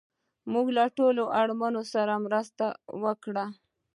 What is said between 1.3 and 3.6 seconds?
اړمنو سره مرسته وکړه